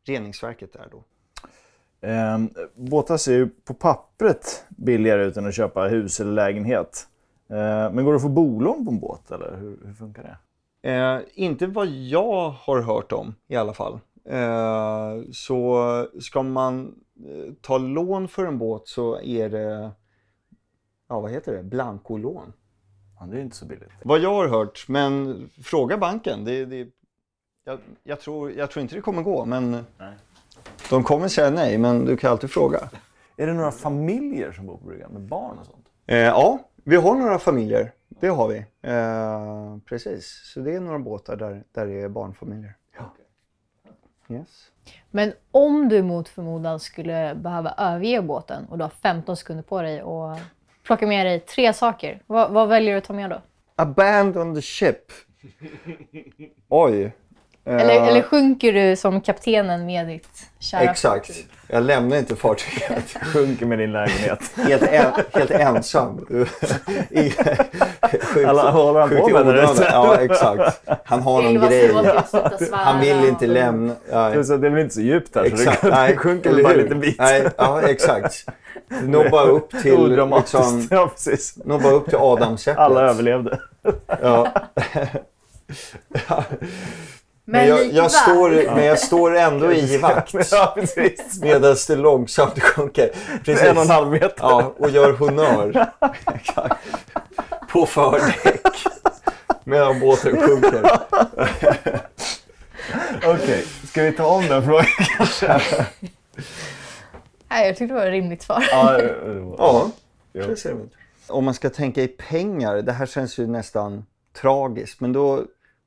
Reningsverket 0.06 0.74
där 0.74 0.88
då. 0.92 1.04
Eh, 2.08 2.40
båtar 2.76 3.18
ser 3.18 3.34
ju 3.34 3.50
på 3.50 3.74
pappret 3.74 4.66
billigare 4.70 5.26
ut 5.26 5.38
än 5.38 5.48
att 5.48 5.56
köpa 5.56 5.88
hus 5.88 6.20
eller 6.20 6.32
lägenhet. 6.32 7.08
Eh, 7.50 7.92
men 7.94 8.06
går 8.06 8.12
det 8.12 8.16
att 8.16 8.22
få 8.22 8.30
bolån 8.30 8.86
på 8.86 8.92
en 8.92 9.00
båt 9.00 9.32
eller 9.32 9.58
hur, 9.58 9.80
hur 9.86 9.94
funkar 9.94 10.24
det? 10.24 10.38
Eh, 10.86 11.20
inte 11.34 11.68
vad 11.68 11.88
jag 11.88 12.50
har 12.50 12.82
hört 12.82 13.12
om 13.12 13.36
i 13.48 13.56
alla 13.56 13.74
fall. 13.74 14.00
Eh, 14.30 15.22
så 15.34 16.08
ska 16.20 16.44
man 16.44 16.96
eh, 17.26 17.54
ta 17.62 17.78
lån 17.78 18.28
för 18.28 18.46
en 18.46 18.58
båt 18.58 18.88
så 18.88 19.22
är 19.22 19.50
det, 19.50 19.92
ja 21.10 21.20
vad 21.20 21.32
heter 21.32 21.54
det, 21.54 21.64
blankolån. 21.64 22.54
Ja, 23.20 23.26
det 23.26 23.38
är 23.38 23.42
inte 23.42 23.56
så 23.56 23.66
billigt. 23.66 23.90
Vad 24.04 24.20
jag 24.20 24.34
har 24.34 24.48
hört, 24.48 24.86
men 24.88 25.50
fråga 25.64 25.98
banken. 25.98 26.46
Det, 26.46 26.66
det, 26.66 26.88
jag, 27.66 27.80
jag, 28.04 28.20
tror, 28.20 28.52
jag 28.52 28.72
tror 28.72 28.82
inte 28.82 28.96
det 28.96 29.02
kommer 29.02 29.22
gå, 29.22 29.46
men 29.46 29.86
de 30.90 31.04
kommer 31.04 31.28
säga 31.28 31.50
nej, 31.50 31.78
men 31.78 32.06
du 32.06 32.18
kan 32.18 32.32
alltid 32.32 32.52
fråga. 32.52 32.90
Är 33.38 33.48
det 33.48 33.54
några 33.54 33.72
familjer 33.72 34.52
som 34.52 34.66
bor 34.66 34.78
på 34.78 34.86
bryggan 34.86 35.12
med 35.12 35.22
barn 35.22 35.58
och 35.60 35.66
sånt? 35.66 35.86
Eh, 36.06 36.18
ja, 36.18 36.60
vi 36.84 36.96
har 36.96 37.16
några 37.16 37.40
familjer. 37.40 37.92
Det 38.08 38.28
har 38.28 38.48
vi. 38.48 38.58
Eh, 38.82 39.78
precis, 39.86 40.52
så 40.54 40.60
det 40.60 40.76
är 40.76 40.80
några 40.80 41.00
båtar 41.00 41.36
där, 41.36 41.64
där 41.72 41.86
det 41.86 42.02
är 42.02 42.10
barnfamiljer. 42.10 42.76
Yes. 44.30 44.72
Men 45.12 45.34
om 45.52 45.90
du 45.90 46.04
mot 46.04 46.30
förmodan 46.30 46.80
skulle 46.80 47.36
behöva 47.36 47.74
överge 47.78 48.22
båten 48.22 48.66
och 48.66 48.78
du 48.78 48.84
har 48.84 48.90
15 48.90 49.38
sekunder 49.38 49.64
på 49.64 49.82
dig 49.82 50.04
och 50.04 50.38
plocka 50.84 51.08
med 51.08 51.26
dig 51.26 51.40
tre 51.40 51.74
saker, 51.74 52.24
vad, 52.28 52.52
vad 52.52 52.68
väljer 52.68 52.92
du 52.92 52.98
att 52.98 53.04
ta 53.04 53.14
med 53.14 53.30
då? 53.30 53.42
Abandon 53.76 54.56
the 54.56 54.62
ship. 54.62 55.12
Oj. 56.70 57.12
Eh, 57.68 57.76
Eller, 57.82 58.08
eller 58.08 58.22
sjunker 58.22 58.74
du 58.74 58.96
som 58.96 59.22
kaptenen 59.22 59.86
med 59.86 60.08
ditt 60.08 60.28
kära 60.60 60.82
Exakt. 60.82 61.28
fartyg? 61.28 61.48
Jag 61.68 61.84
lämnar 61.84 62.18
inte 62.18 62.36
fartyget. 62.36 63.04
Sjunker 63.22 63.66
med 63.66 63.80
din 63.80 63.92
lägenhet. 63.92 64.40
Helt, 64.56 64.84
en, 64.84 65.12
helt 65.34 65.52
ensam. 65.52 66.26
I- 67.10 67.30
sjukt- 68.22 68.48
Alla 68.48 68.72
håller 68.72 69.00
han 69.00 69.10
på 69.10 69.16
med 69.30 69.34
där 69.34 69.42
onödan. 69.42 69.72
ute. 69.76 69.88
Ja, 69.92 70.18
exakt. 70.22 70.82
Han 71.06 71.22
har 71.22 71.42
någon 71.42 71.54
grej. 71.70 71.92
Han 72.72 73.00
vill 73.02 73.26
inte 73.26 73.48
lämna. 73.48 73.94
Ja, 74.12 74.30
Det 74.30 74.40
är 74.40 74.44
så- 74.44 74.58
det 74.58 74.68
är 74.68 74.72
väl 74.72 74.82
inte 74.82 74.96
så 74.96 75.02
djupt 75.02 75.36
här 75.36 75.44
exakt. 75.44 75.80
så 75.82 75.86
det, 75.88 75.96
Nej, 75.96 76.12
det 76.12 76.18
sjunker 76.18 76.50
eller 76.50 76.64
bara 76.64 76.74
en 76.74 76.80
liten 76.80 77.00
bit. 77.00 77.20
Nej, 77.20 77.48
ja, 77.58 77.82
exakt. 77.82 78.46
Nå 79.04 79.30
bara 79.30 79.46
upp 79.46 79.70
till, 79.82 80.08
liksom, 80.38 80.88
Ja, 80.92 81.08
precis. 81.08 81.58
nå 81.66 81.80
bara 81.80 81.94
upp 81.94 82.06
till 82.10 82.18
Adamsäpplet. 82.22 82.78
Alla 82.86 83.02
överlevde. 83.02 83.60
Ja. 84.22 84.48
Men, 87.48 87.62
Men 87.62 87.70
jag, 87.70 87.86
jag 87.94 88.12
står, 88.12 88.50
men 88.76 88.84
jag 88.86 89.00
står 89.00 89.36
ändå 89.36 89.74
i 89.74 89.98
vakt. 90.02 90.34
Ja. 90.52 90.76
Medan 91.42 91.76
det 91.88 91.96
långsamt 91.96 92.60
sjunker. 92.60 93.10
Precis. 93.44 93.64
En 93.68 93.78
och 93.78 93.84
en 93.84 93.90
halv 93.90 94.12
meter. 94.12 94.34
Ja, 94.40 94.74
och 94.78 94.90
gör. 94.90 95.14
Exakt. 96.36 96.76
På 97.72 97.86
fördäck. 97.86 98.62
Medan 99.64 100.00
båten 100.00 100.42
sjunker. 100.42 100.82
Okej, 103.26 103.66
ska 103.88 104.04
vi 104.04 104.12
ta 104.12 104.26
om 104.26 104.48
den 104.48 104.64
frågan 104.66 104.86
kanske? 105.18 105.62
Nej, 107.50 107.68
jag 107.68 107.78
tyckte 107.78 107.86
det 107.94 108.00
var 108.00 108.06
ett 108.06 108.12
rimligt 108.12 108.42
svar. 108.44 108.66
Ja, 108.72 108.92
det 108.92 109.40
var- 109.40 109.56
Ja, 109.58 109.90
vi. 110.70 110.90
Om 111.28 111.46
man 111.46 111.54
ska 111.54 111.70
tänka 111.70 112.02
i 112.02 112.08
pengar, 112.08 112.76
det 112.76 112.92
här 112.92 113.06
känns 113.06 113.38
ju 113.38 113.48
nästan 113.48 114.06
tragiskt, 114.42 115.00
men 115.02 115.14
då, 115.14 115.44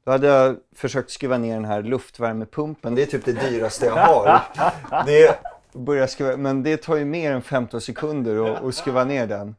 då 0.09 0.12
hade 0.12 0.27
jag 0.27 0.57
försökt 0.75 1.11
skruva 1.11 1.38
ner 1.38 1.55
den 1.55 1.64
här 1.64 1.83
luftvärmepumpen. 1.83 2.94
Det 2.94 3.03
är 3.03 3.07
typ 3.07 3.25
det 3.25 3.33
dyraste 3.33 3.87
jag 3.87 3.97
har. 3.97 4.40
Det, 5.07 5.38
börjar 5.73 6.07
skruva, 6.07 6.37
men 6.37 6.62
det 6.62 6.77
tar 6.77 6.97
ju 6.97 7.05
mer 7.05 7.33
än 7.33 7.42
15 7.42 7.81
sekunder 7.81 8.53
att, 8.53 8.64
att 8.64 8.75
skruva 8.75 9.05
ner 9.05 9.27
den. 9.27 9.57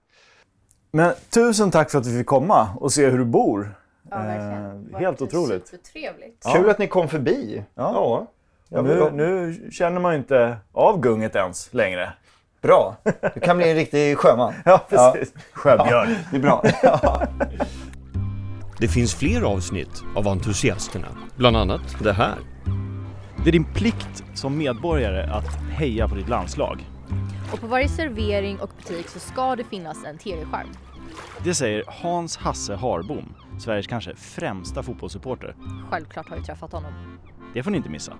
Men 0.91 1.13
tusen 1.29 1.71
tack 1.71 1.91
för 1.91 1.97
att 1.97 2.07
vi 2.07 2.17
fick 2.17 2.27
komma 2.27 2.69
och 2.79 2.91
se 2.93 3.09
hur 3.09 3.17
du 3.17 3.25
bor. 3.25 3.75
Ja, 4.09 4.17
verkligen. 4.17 4.89
Eh, 4.93 4.99
helt 4.99 5.21
otroligt. 5.21 5.67
Supertrevligt. 5.67 6.45
Kul 6.53 6.69
att 6.69 6.79
ni 6.79 6.87
kom 6.87 7.07
förbi. 7.07 7.63
Ja. 7.75 8.27
ja. 8.69 8.81
Nu, 8.81 9.09
nu 9.13 9.69
känner 9.71 9.99
man 9.99 10.13
ju 10.13 10.17
inte 10.17 10.57
av 10.71 10.99
gunget 10.99 11.35
ens 11.35 11.73
längre. 11.73 12.13
Bra. 12.61 12.95
Du 13.33 13.39
kan 13.39 13.57
bli 13.57 13.69
en 13.69 13.75
riktig 13.75 14.17
sjöman. 14.17 14.53
Ja, 14.65 14.81
precis. 14.89 15.33
Sjöbjörn. 15.53 16.15
Det 16.31 16.37
är 16.37 16.41
bra. 16.41 16.63
Det 18.79 18.87
finns 18.87 19.15
fler 19.15 19.41
avsnitt 19.41 20.03
av 20.15 20.27
Entusiasterna, 20.27 21.07
bland 21.35 21.57
annat 21.57 21.95
det 22.03 22.13
här. 22.13 22.37
Det 23.43 23.49
är 23.49 23.51
din 23.51 23.73
plikt 23.73 24.23
som 24.33 24.57
medborgare 24.57 25.31
att 25.31 25.55
heja 25.69 26.07
på 26.07 26.15
ditt 26.15 26.29
landslag. 26.29 26.87
Och 27.51 27.61
på 27.61 27.67
varje 27.67 27.89
servering 27.89 28.59
och 28.59 28.69
butik 28.77 29.07
så 29.07 29.19
ska 29.19 29.55
det 29.55 29.63
finnas 29.63 30.03
en 30.05 30.17
tv-skärm. 30.17 30.67
Det 31.43 31.55
säger 31.55 31.83
Hans 31.87 32.37
Hasse 32.37 32.75
Harbom, 32.75 33.33
Sveriges 33.59 33.87
kanske 33.87 34.15
främsta 34.15 34.83
fotbollssupporter. 34.83 35.55
Självklart 35.89 36.29
har 36.29 36.35
jag 36.35 36.45
träffat 36.45 36.71
honom. 36.71 36.91
Det 37.53 37.63
får 37.63 37.71
ni 37.71 37.77
inte 37.77 37.89
missa. 37.89 38.13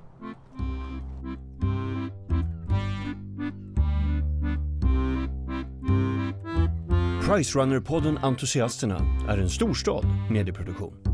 Pricerunner-podden 7.29 8.17
Entusiasterna 8.17 9.25
är 9.29 9.37
en 9.37 9.49
storstad 9.49 10.05
medieproduktion. 10.31 11.08